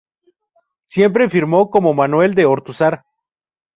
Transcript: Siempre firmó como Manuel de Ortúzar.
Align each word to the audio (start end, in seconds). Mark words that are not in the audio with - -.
Siempre 0.87 1.29
firmó 1.29 1.69
como 1.69 1.93
Manuel 1.93 2.33
de 2.33 2.47
Ortúzar. 2.47 3.03